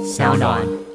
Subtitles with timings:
[0.00, 0.91] 小暖。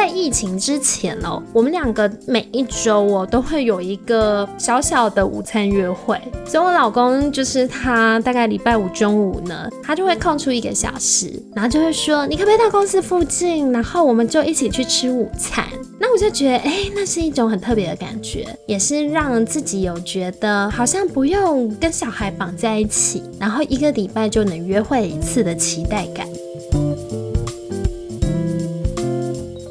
[0.00, 6.18] 在疫情之前哦，我们两个每一周哦都会有一个小小的午餐约会。
[6.46, 15.66] 所以我老公就是他大概礼拜五中午呢，他就会空出一个小时，然后就会说你可不可以到公司附近，然后我们就一起去吃午餐。
[15.98, 26.26] 那我就觉得哎，那是一种很特别的感觉，也是让自己有觉得好像不用跟小孩绑在一起，然后一个礼拜就能约会一次的期待感。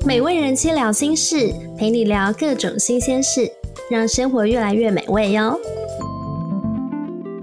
[0.09, 3.47] 美味人妻聊心事，陪你聊各种新鲜事，
[3.91, 5.55] 让生活越来越美味哟。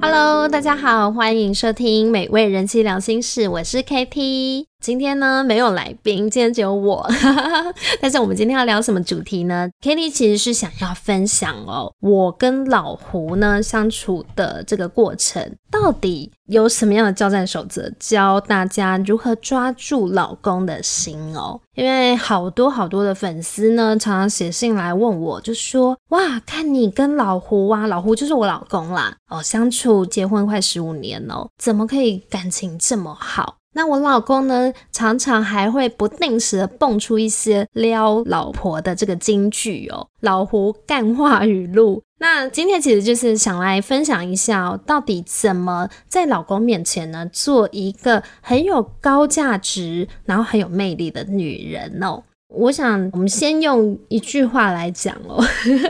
[0.01, 4.65] Hello，大家好，欢迎收听美味人妻聊心事，我是 KT。
[4.83, 7.09] 今天呢没有来宾，今天只有我。
[8.01, 21.61] 但是我们今天要聊什么主题呢？Kitty 其实是想要分享哦，我跟老胡呢相处的这个过程，到底有什么样的交战守则，教大家如何抓住老公的心哦。
[21.75, 33.57] 因为好多好多的粉丝呢，常常写信来问我，就说哇，看你跟老胡啊，老胡就是我老公啦，哦，相处结婚快十五年哦，怎么可以感情这么好？
[33.77, 42.03] 那我老公呢，常常还会不定时的蹦出一些撩老婆的这个金句哦，老胡干话语录。
[42.19, 52.23] 那今天其实就是想来分享一下，到底怎么在老公面前呢，做一个很有高价值，然后很有魅力的女人哦。
[52.49, 55.45] 我想我们先用一句话来讲哦，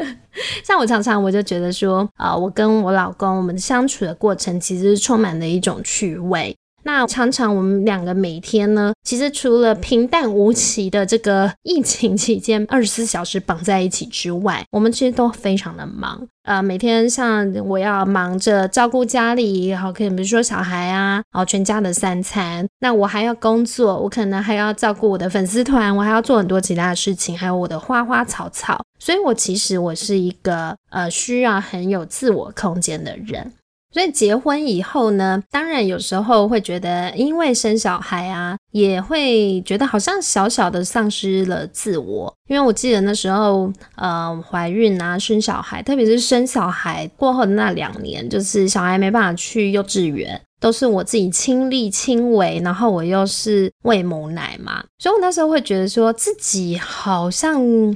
[0.66, 6.56] 像我常常我就觉得说，啊，我跟我老公我们相处的过程，其实是充满了一种趣味。
[6.86, 16.24] 那常常我们两个每天呢，其实除了平淡无奇的这个疫情期间二十四小时绑在一起之外，我们其实都非常的忙。
[16.44, 22.64] 呃，每天像我要忙着照顾家里，好，可能比如说小孩啊，然后全家的三餐。
[22.78, 28.80] 那我还要工作，我可能还要照顾我的粉丝团，我还要做很多其他的事情，还有我的花花草草。
[29.00, 33.52] 所以，我其实我是一个呃需要很有自我空间的人。
[33.96, 42.30] 所以结婚以后呢，当然有时候会觉得，因为生小孩啊，也会觉得好像小小的丧失了自我。
[42.46, 57.94] 因为我记得那时候，呃，怀孕啊，生小孩，特别是生小孩过后的那两年，就是小孩没办法去幼稚园，都是我自己亲力亲为，然后我又是喂母奶嘛，所以我那时候会觉得说自己好像。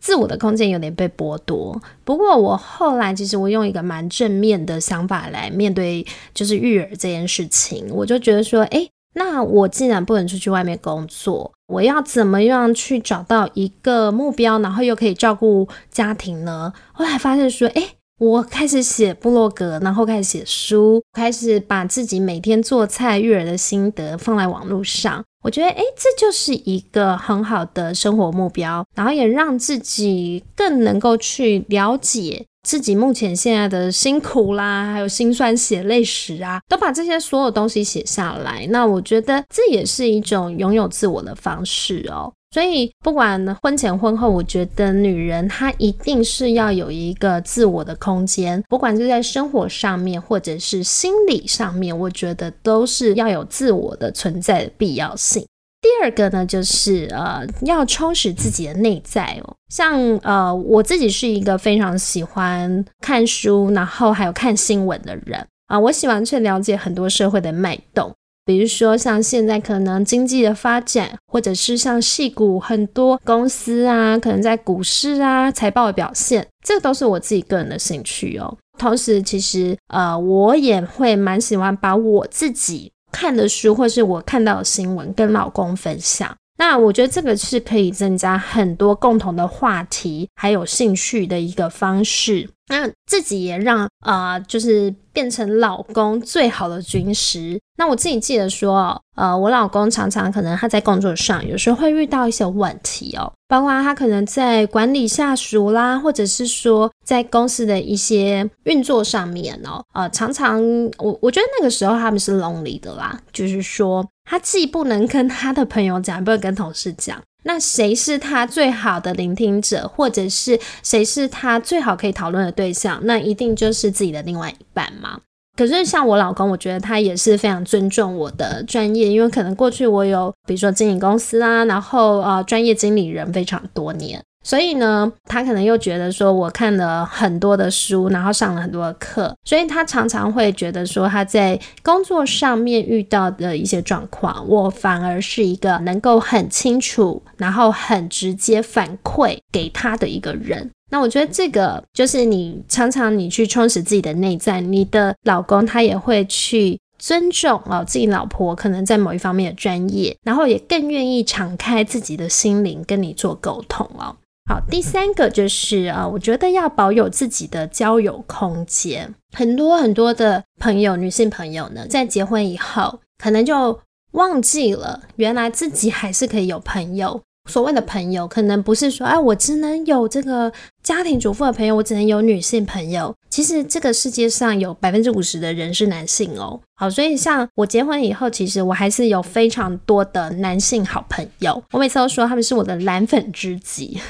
[0.00, 16.72] 自我的空间有点被剥夺，不过我后来其实我用一个蛮正面的想法来面对，就是育儿这件事情，我就觉得说，哎，那我既然不能出去外面工作，我要怎么样去找到一个目标，然后又可以照顾家庭呢？
[16.92, 17.82] 后来发现说，哎，
[18.20, 25.24] 我开始写部落格，然后开始写书，开始把自己每天做菜育儿的心得放在网络上。
[25.42, 38.66] 我觉得，哎，这就是一个很好的生活目标，然后也让自己更能够去了解自己目前现在的辛苦啦，还有辛酸血泪史啊，都把这些所有东西写下来。
[38.68, 42.30] 那我觉得这也是一种拥有自我的方式哦。
[42.52, 55.46] 所以，不管婚前婚后，我觉得女人她一定是要有一个自我的空间，不管是在生活上面，或者是心理上面，我觉得都是要有自我的存在的必要性。
[55.80, 59.54] 第二个呢，就是呃，要充实自己的内在哦。
[59.68, 68.12] 像呃，我自己是一个非常喜欢看书，然后还有看新闻的人啊，我喜欢去了解很多社会的脉动。
[68.50, 78.58] 比如说，像现在可能经济的发展，或者是像戏股很多公司啊，可能在股市啊财报的表现，这都是我自己个人的兴趣哦。
[78.76, 86.34] 同时，其实呃，我也会蛮喜欢把我自己看的书，或是我看到的新闻跟老公分享。
[86.58, 92.48] 那我觉得这个是可以增加很多共同的话题，还有兴趣的一个方式。
[92.70, 97.60] 那自己也让啊，就是变成老公最好的军师。
[97.76, 110.62] 那我自己记得说，呃，我老公常常可能他在工作上有时候会遇到一些问题哦，包括他可能在管理下属啦，或者是说在公司的一些运作上面哦，呃，常常
[110.98, 117.20] 我我觉得那个时候他们是 lonely 的啦，就是说他既不能跟他的朋友讲，不能跟同事讲。
[117.42, 123.00] 那谁是他最好的聆听者，或者是谁是他最好可以讨论的对象？
[123.04, 125.20] 那一定就是自己的另外一半嘛。
[125.56, 150.70] 可是像我老公，我觉得他也是非常尊重我的专业，因为可能过去我有比如说经营公司啊，然后呃专业经理人非常多年，所以呢，他可能又觉得说，我看了很多的书，然后上了很多的课，所以他常常会觉得说，他在工作上面遇到的一些状况，我反而是一个能够很清楚，然后很直接反馈给他的一个人。
[150.90, 156.78] 那我觉得这个就是你常常你去充实自己的内在，你的老公他也会去。
[157.02, 164.14] 尊重哦，自己老婆可能在某一方面的专业，然后也更愿意敞开自己的心灵跟你做沟通哦。
[164.50, 169.14] 好，第三个就是啊，我觉得要保有自己的交友空间。
[169.32, 173.78] 很多很多的朋友，女性朋友呢，在结婚以后，可能就
[174.14, 177.20] 忘记了原来自己还是可以有朋友。
[177.48, 183.14] 所谓的朋友，可能不是说，哎，我只能有这个家庭主妇的朋友，我只能有女性朋友。
[183.28, 186.58] 其实这个世界上有百分之五十的人是男性哦。
[186.74, 191.62] 好，所以像我结婚以后，其实我还是有非常多的男性好朋友。
[191.70, 194.00] 我每次都说他们是我的蓝粉知己。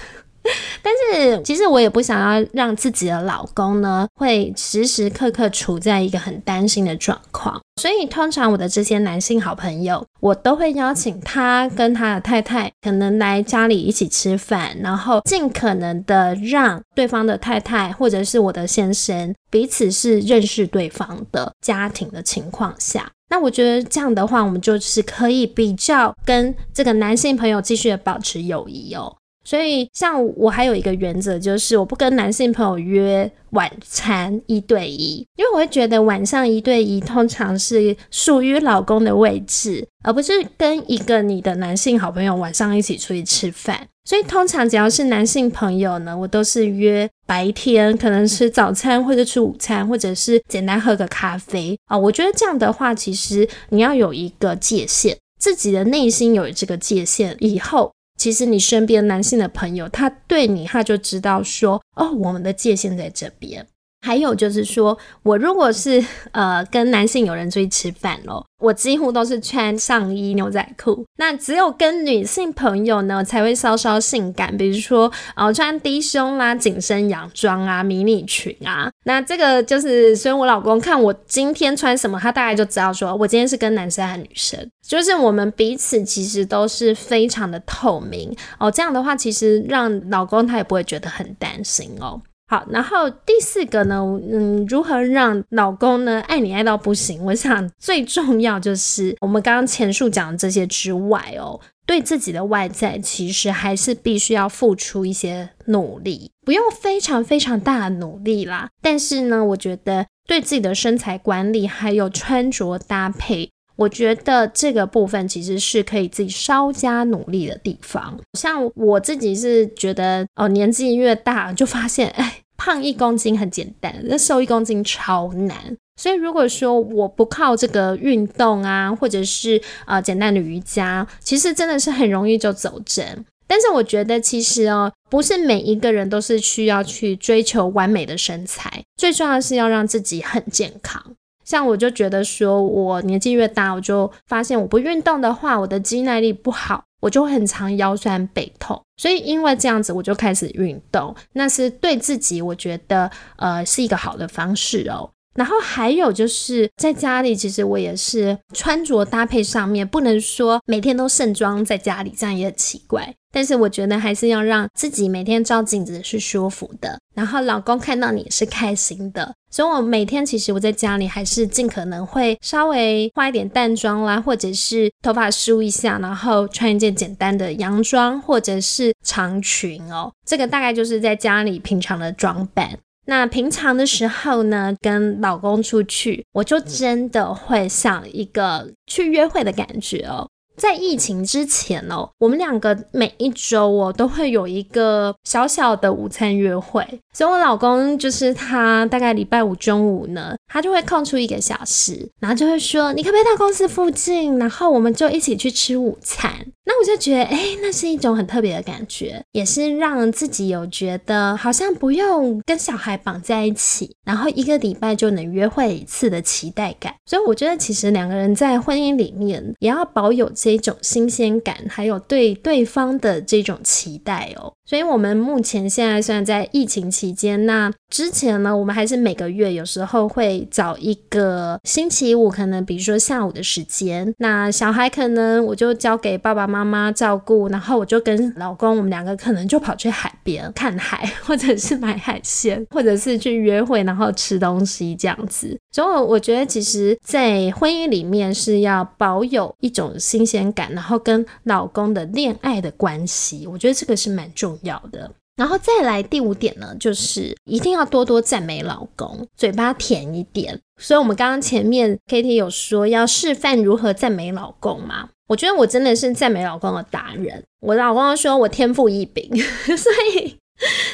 [0.82, 7.60] 但是其实我也不想要让自己的老公呢，会时时刻刻处在一个很担心的状况。
[7.80, 29.14] 所以通常我的这些男性好朋友，我都会邀请他跟他的太太可能来家里一起吃饭，然后尽可能的让对方的太太或者是我的先生彼此是认识对方的家庭的情况下，那我觉得这样的话，我们就是可以比较跟这个男性朋友继续保持友谊哦。
[29.50, 43.88] 所以，像我还有一个原则，就是我不跟男性朋友约晚餐一对一，因为我会觉得晚上一对一通常是属于老公的位置，而不是跟一个你的男性好朋友晚上一起出去吃饭。
[44.04, 51.98] 所以，通常只要是男性朋友呢，我都是约白天，可能吃早餐或者吃午餐，或者是简单喝个咖啡啊。
[51.98, 57.90] 我觉得这样的话，其实你要有一个界限，自己的内心有这个界限以后。
[58.20, 63.66] 其实你身边男性的朋友，他对你，他就知道说，哦，我们的界限在这边。
[64.02, 71.04] 还有就是说，我如果是呃跟男性有人出去吃饭咯，我几乎都是穿上衣牛仔裤。
[71.18, 78.90] 那只有跟女性朋友呢，才会稍稍性感，比如说呃穿低胸啦、紧身洋装啊、迷你裙啊。
[79.04, 84.70] 那这个就是，所以我老公看我今天穿什么，他大概就知道说我今天是跟男生还是女生。
[84.86, 88.70] 就是我们彼此其实都是非常的透明哦。
[88.70, 92.20] 这样的话，其实让老公他也不会觉得很担心哦。
[92.50, 97.24] 好，然后第四个呢，嗯，如何让老公呢爱你爱到不行？
[97.26, 108.68] 我想最重要就是我们刚刚前述讲的这些之外哦，对自己的外在其实还是必须要付出一些努力，不用非常非常大的努力啦。
[108.82, 113.52] 但是呢，我觉得对自己的身材管理还有穿着搭配。
[113.76, 118.20] 我觉得这个部分其实是可以自己稍加努力的地方。
[118.38, 125.56] 像我自己是觉得，哦，年纪越大就发现，哎，胖一公斤很简单，那瘦一公斤超难。
[125.96, 133.24] 所以如果说我不靠这个运动啊，或者是呃简单的瑜伽，其实真的是很容易就走针。
[133.46, 141.02] 但是我觉得其实哦，不是每一个人都是需要去追求完美的身材，最重要的是要让自己很健康。
[141.42, 148.82] 像我就觉得说，我年纪越大，我就发现我不运动的话，我的肌耐力不好，我就会很常腰酸背痛。
[149.00, 155.10] 所以因为这样子，我就开始运动，那是对自己我觉得呃是一个好的方式哦。
[155.34, 163.14] 然后还有就是在家里，其实我也是穿着搭配上面不能说每天都盛装在家里，这样也很奇怪。
[163.32, 169.32] 但是我觉得还是要让自己每天照镜子是舒服的，然后老公看到你是开心的。
[169.52, 180.10] 所以我每天其实我在家里还是尽可能会稍微化一点淡妆啦，或者是头发梳一下，然后穿一件简单的洋装或者是长裙哦。
[180.26, 182.76] 这个大概就是在家里平常的装扮。
[183.10, 190.28] 那平常的时候呢，跟老公出去，我就真的会像一个去约会的感觉哦。
[190.60, 206.30] 在疫情之前哦，我们两个每一周哦都会有一个小小的午餐约会，所以我老公就是他大概礼拜五中午呢，他就会空出一个小时，然后就会说你可不可以到公司附近，然后我们就一起去吃午餐。
[206.66, 216.94] 那我就觉得，哎，那是一种很特别的感觉，也是让自己有觉得好像不用跟小孩绑在一起，然后一个礼拜就能约会一次的期待感。
[217.06, 220.49] 所以我觉得，其实两个人在婚姻里面也要保有这。
[220.56, 224.52] 这种新鲜感，还有对对方的这种期待哦。
[224.66, 245.58] 所以，我们目前现在虽然在疫情期间，那之前呢，我们还是每个月有时候会找一个星期五，可能比如说下午的时间，那小孩可能我就交给爸爸妈妈照顾，然后我就跟老公，我们两个可能就跑去海边看海，或者是买海鲜，或者是去约会，然后吃东西这样子。
[245.72, 254.56] 所以，我觉得其实，在婚姻里面是要保有一种新鲜感，然后跟老公的恋爱的关系，我觉得这个是蛮重。
[254.62, 260.60] 要的，然后再来第五点呢，就是一定要多多赞美老公，嘴巴甜一点。
[260.78, 265.08] 所以，我们刚刚前面 Kitty 有说要示范如何赞美老公嘛？
[265.28, 267.42] 我觉得我真的是赞美老公的达人。
[267.60, 269.30] 我老公说我天赋异禀，
[269.76, 270.36] 所以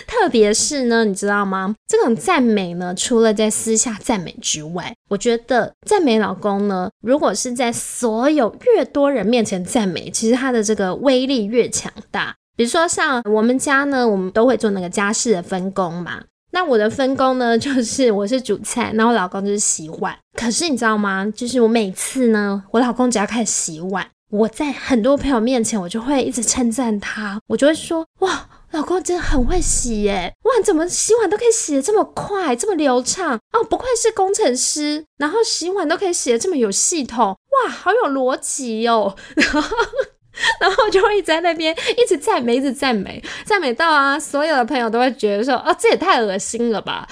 [0.06, 1.74] 特别是呢，你知道吗？
[1.88, 12.34] 这种赞美呢，除了在私下赞美之外，我觉得赞美老公呢，如果是在所有越多人面前赞美，其实他的这个威力越强大。
[12.56, 16.22] 比如说像我们家呢，我们都会做那个家事的分工嘛。
[16.52, 20.16] 那我的分工呢，就是我是煮菜，然后老公就是洗碗。
[20.38, 21.30] 可是你知道吗？
[21.36, 30.34] 就是我每次呢，我老公只要开始洗碗，我在很多朋友面前，我就会一直称赞他，我就会说：哇，老公真的很会洗耶！
[30.42, 33.64] 哇，怎么洗碗都可以洗得这么快，这么流畅哦？
[33.64, 39.16] 不愧是工程师，然后洗碗都可以洗得这么有系统，哇，好有逻辑哦。
[40.60, 47.08] 然后就会一直在那边一直赞美，一直赞美，赞美到啊，所有的朋友都会觉得说，哦，这也太恶心了吧。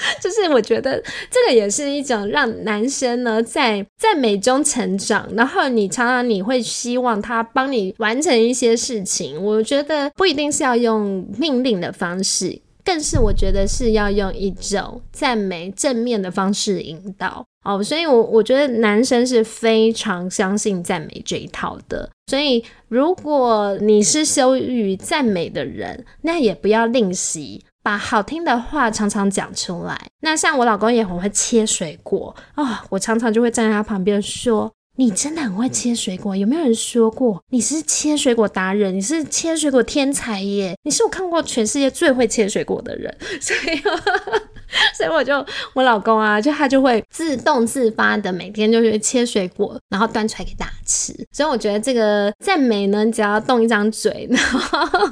[0.20, 5.28] 就是我觉得这个也是一种让男生呢在赞美中成长。
[5.34, 12.60] 然后你常常你会希望他帮你完成一些事情，我觉得不一定是要用命令的方式。
[12.84, 22.08] 更是我觉得是要用一种赞美正面的方式引导哦，所以，我我觉得男生是非常相信赞美这一套的。
[22.30, 29.98] 所以，如果你是羞于赞美的人，那也不要吝惜，把好听的话常常讲出来。
[30.20, 34.72] 那像我老公也很会切水果啊，我常常就会站在他旁边说。
[35.00, 38.92] 你真的很会切水果，有没有人说过你是切水果达人？
[38.96, 40.76] 你是切水果天才耶！
[40.82, 43.80] 你是我看过全世界最会切水果的人， 所以，
[44.98, 51.14] 所以我就我老公啊，就他就会自动自发的每天就是切水果，然后端出来给大家吃。
[51.30, 55.08] 所以我觉得这个赞美呢，只要动一张嘴，然后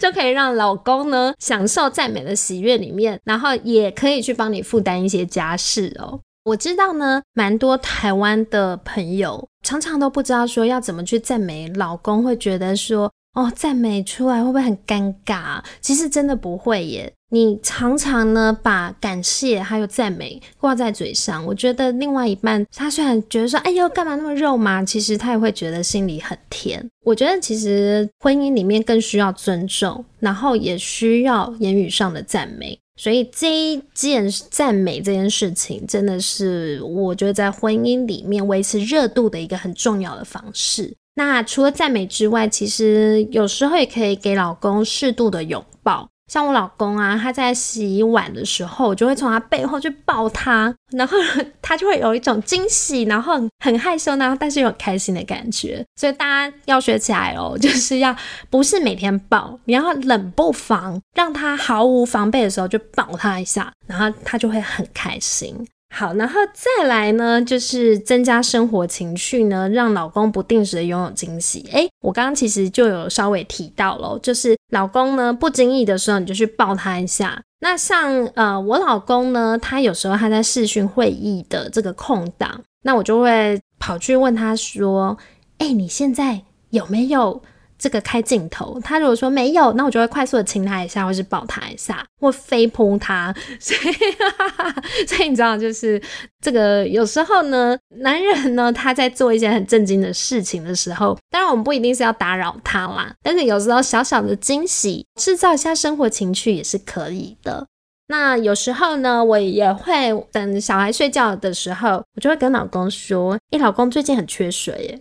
[0.00, 6.18] 就可以让老公呢享受赞美的喜悦里面，然后也可以去帮你负担一些家事哦。
[6.44, 15.62] 我知道呢，蛮多台湾的朋友常常都不知道说要怎么去赞美老公，会觉得说哦，赞美出来会不会很尴尬？
[15.80, 17.12] 其实真的不会耶。
[17.30, 26.84] 你常常呢把感谢还有赞美挂在嘴上，我觉得另外一半他虽然觉得说哎呦干嘛那么肉麻，其实他也会觉得心里很甜。
[27.04, 32.76] 我觉得其实婚姻里面更需要尊重，然后也需要言语上的赞美。
[32.96, 40.92] 所以这一件赞美这件事情，真的是我觉得在婚姻里面维持热度的一个很重要的方式。
[41.18, 46.08] 那除了赞美之外，其实有时候也可以给老公适度的拥抱。
[46.32, 51.16] 像我老公啊，他在洗碗的时候，我就会从他背后去抱他，然后
[51.60, 53.34] 他就会有一种惊喜，然后
[53.64, 55.84] 很害羞，然后但是又很开心的感觉。
[55.96, 58.14] 所以大家要学起来哦， 就是要
[58.48, 65.66] 不是每天抱，你要冷不防让他毫无防备的时候就抱他一下，然后他就会很开心。
[65.90, 71.66] 好，然后再来呢，就是增加生活情趣呢，让老公不定时的拥有惊喜。
[71.72, 77.42] 诶，我刚刚其实就有稍微提到了，就是老公呢不经意的时候，你就去抱他一下。
[77.60, 85.16] 那像呃我老公呢，他有时候他在视讯会议的这个空档，那我就会跑去问他说
[85.58, 87.42] ：“哎，你现在有没有？”
[87.78, 93.32] 这个开镜头，他如果说没有，那我就会快速的亲他一下，或是抱他一下，或飞扑他。
[93.60, 96.00] 所以，所以你知道，就是
[96.40, 107.66] 这个有时候呢，男人呢他在做一些很震惊的事情的时候，当然我们不一定是要打扰他啦，但是有时候小小的惊喜，制造一下生活情趣也是可以的。
[108.10, 115.00] 那有时候呢，我也会等小孩睡觉的时候，我就会跟老公说：“哎，老公最近很缺水耶，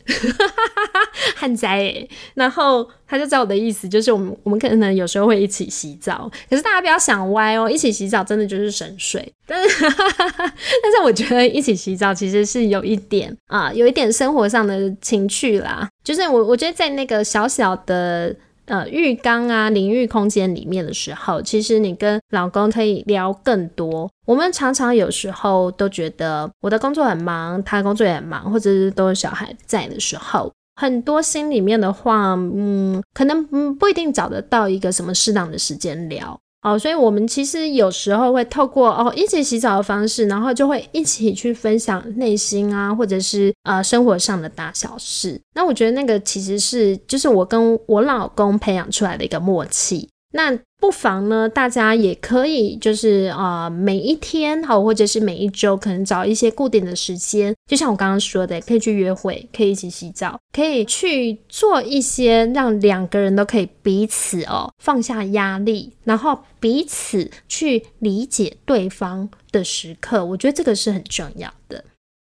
[1.38, 9.32] 旱灾耶。”然后他就知道我的意思，就是我们我们可能有时候会一起洗澡，可是大家不要想歪哦，一起洗澡真的就是省水。
[9.46, 18.36] 但是但是我觉得一起洗澡其实是有一点啊，有一点生活上的情趣啦，就是我我觉得在那个小小的。
[18.68, 24.10] 呃浴缸啊淋浴空间里面的时候，其实你跟老公可以聊更多。
[24.26, 36.40] 我们常常有时候都觉得我的工作很忙，他工作也很忙，或者是都有小孩在的时候，很多心里面的话，嗯，可能不一定找得到一个什么适当的时间聊。
[36.64, 45.40] 哦，所以我们其实有时候会透过哦一起洗澡的方式，然后就会一起去分享内心啊，或者是呃生活上的大小事。
[45.54, 50.10] 那我觉得那个其实是就是我跟我老公培养出来的一个默契。
[50.34, 70.24] 那不妨呢，大家也可以就是啊，每一天好，或者是每一周，可能找一些固定的时间，就像我刚刚说的，可以去约会，可以一起洗澡，可以去做一些让两个人都可以彼此哦放下压力，然后彼此去理解对方的时刻。
[70.24, 71.84] 我觉得这个是很重要的。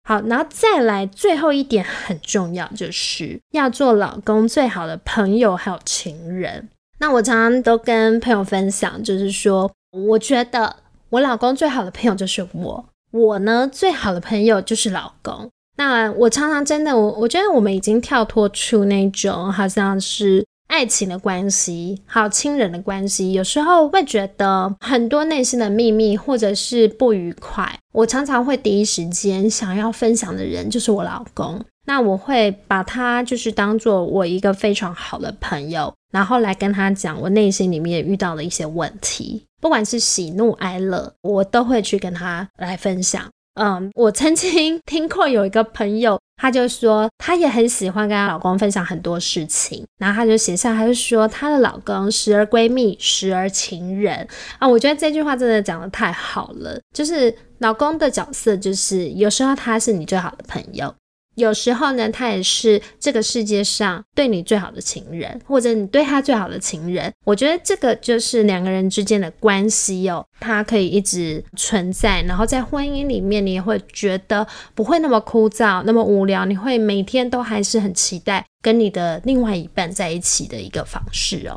[0.05, 6.71] 好，然后再来最后一点很重要，就是要做老公最好的朋友，还有情人。
[7.01, 10.77] 那我常常都跟朋友分享，就是说，我觉得
[11.11, 15.49] 我老公最好的朋友就是我，我呢最好的朋友就是老公。
[15.77, 31.65] 那我常常真的，我我觉得我们已经跳脱出那种好像是爱情的关系，还有亲人的关系，有时候会觉得很多内心的秘密或者是不愉快，我常常会第一时间想要分享的人就是我老公。
[31.89, 35.91] 那我会把他就是当做我一个非常好的朋友。
[36.13, 43.23] 然后来跟他讲我内心里面遇到的一些问题，不管是喜怒哀乐，我都会去跟他来分享。
[43.55, 54.27] 嗯，我曾经 听过有一个朋友，他就说他也很喜欢跟她老公分享很多事情，然后他就写下，他就说她的老公时而闺蜜，时而情人
[54.59, 54.69] 啊。
[54.69, 60.95] 我觉得这句话真的讲的太好了，就是老公的角色，就是有时候他是你最好的朋友。
[61.39, 67.13] 有时候呢，他也是这个世界上对你最好的情人，或者你对他最好的情人。
[67.25, 72.21] 我觉得这个就是两个人之间的关系哦，它可以一直存在。
[72.23, 81.57] 然后在婚姻里面，你也会觉得不会那么枯燥、那么无聊，你会每天都还是很期待跟你的另外一半在一起的一个方式哦。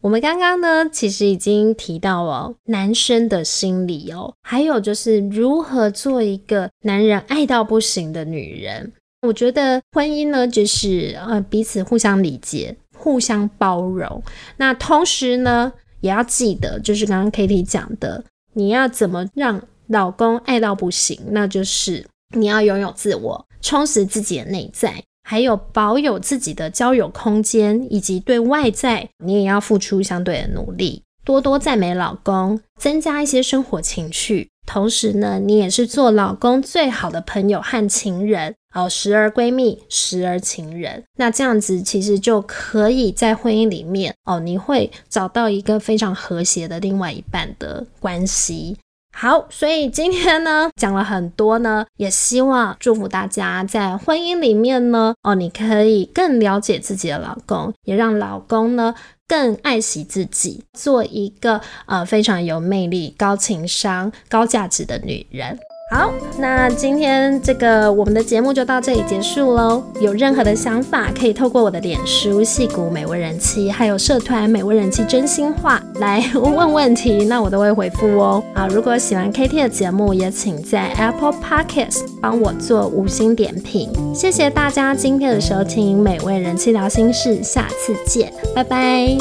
[0.00, 8.92] 我们刚刚呢，其实已经提到哦，男生的心理哦，还有就是如何做一个男人爱到不行的女人。
[9.22, 14.22] 我觉得婚姻呢，就是呃彼此互相理解、互相包容。
[14.58, 21.20] 那同时呢，也要记得，就是刚刚 Kitty 讲的，你要怎么让老公爱到不行？
[21.30, 22.06] 那就是
[22.36, 34.48] 你要拥有自我，充实自己的内在，还有保有自己的交友空间，以及对外在，你也要付出相对的努力，多多赞美老公，增加一些生活情趣。
[34.64, 38.54] 同时呢，你也是做老公最好的朋友和情人。
[38.74, 48.76] 哦，时而闺蜜，时而情人，那这样子其实就可以在婚姻里面哦，你会找到一个非常和谐的另外一半的关系。
[49.16, 58.94] 好，所以今天呢讲了很多呢，也希望祝福大家在婚姻里面呢哦，你可以更了解自己的老公，也让老公呢
[59.26, 65.58] 更爱惜自己，做一个呃非常有魅力、高情商、高价值的女人。
[65.90, 69.82] 好，那今天这个我们的节目就到这里结束喽。
[70.02, 78.44] 有任何的想法，可以透过我的脸书“戏骨美味人妻”还有社团“美味人妻真心话”来问问题，那我都会回复哦。
[78.54, 83.90] 好，如果喜欢 KT 的节目，也请在 Apple Podcast 帮我做五星点评。
[84.14, 89.16] 谢谢大家今天的收听，美味人气聊心事，下次见，拜拜。